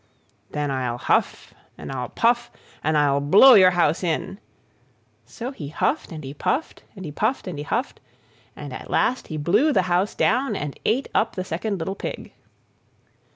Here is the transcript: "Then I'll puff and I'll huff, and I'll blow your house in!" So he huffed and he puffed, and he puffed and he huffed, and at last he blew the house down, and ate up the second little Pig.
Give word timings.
"Then 0.49 0.71
I'll 0.71 0.97
puff 0.97 1.53
and 1.77 1.91
I'll 1.91 2.11
huff, 2.17 2.49
and 2.83 2.97
I'll 2.97 3.19
blow 3.19 3.53
your 3.53 3.69
house 3.69 4.01
in!" 4.03 4.39
So 5.27 5.51
he 5.51 5.67
huffed 5.67 6.11
and 6.11 6.23
he 6.23 6.33
puffed, 6.33 6.81
and 6.95 7.05
he 7.05 7.11
puffed 7.11 7.45
and 7.47 7.59
he 7.59 7.63
huffed, 7.63 7.99
and 8.55 8.73
at 8.73 8.89
last 8.89 9.27
he 9.27 9.37
blew 9.37 9.71
the 9.71 9.83
house 9.83 10.15
down, 10.15 10.55
and 10.55 10.79
ate 10.85 11.07
up 11.13 11.35
the 11.35 11.43
second 11.43 11.77
little 11.77 11.93
Pig. 11.93 12.33